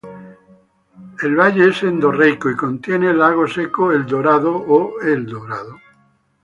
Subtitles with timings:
[1.21, 5.77] El valle es endorreico, y contiene el lago seco Eldorado o El Dorado.